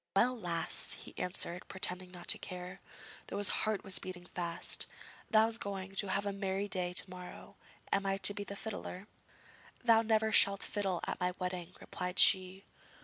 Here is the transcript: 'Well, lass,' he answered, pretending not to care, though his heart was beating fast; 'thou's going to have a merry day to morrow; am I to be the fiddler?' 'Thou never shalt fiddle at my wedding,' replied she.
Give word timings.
'Well, 0.15 0.35
lass,' 0.35 0.93
he 0.93 1.15
answered, 1.15 1.67
pretending 1.67 2.09
not 2.09 2.27
to 2.29 2.39
care, 2.39 2.81
though 3.27 3.37
his 3.37 3.49
heart 3.49 3.83
was 3.83 3.99
beating 3.99 4.25
fast; 4.25 4.87
'thou's 5.29 5.59
going 5.59 5.93
to 5.97 6.07
have 6.07 6.25
a 6.25 6.33
merry 6.33 6.67
day 6.67 6.91
to 6.91 7.07
morrow; 7.07 7.55
am 7.91 8.07
I 8.07 8.17
to 8.17 8.33
be 8.33 8.43
the 8.43 8.55
fiddler?' 8.55 9.05
'Thou 9.83 10.01
never 10.01 10.31
shalt 10.31 10.63
fiddle 10.63 11.01
at 11.05 11.19
my 11.19 11.35
wedding,' 11.37 11.75
replied 11.79 12.17
she. 12.17 12.63